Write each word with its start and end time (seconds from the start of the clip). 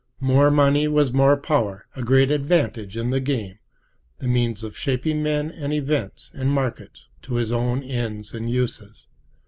More 0.19 0.49
money 0.49 0.87
was 0.87 1.13
more 1.13 1.37
power, 1.37 1.85
a 1.95 2.01
great 2.01 2.31
advantage 2.31 2.97
in 2.97 3.11
the 3.11 3.19
game, 3.19 3.59
the 4.17 4.27
means 4.27 4.63
of 4.63 4.75
shaping 4.75 5.21
men 5.21 5.51
and 5.51 5.71
events 5.71 6.31
and 6.33 6.49
markets 6.49 7.05
to 7.21 7.35
his 7.35 7.51
own 7.51 7.83
ends 7.83 8.33
and 8.33 8.49
uses. 8.49 9.05